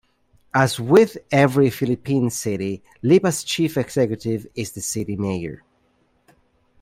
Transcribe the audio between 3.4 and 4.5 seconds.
chief executive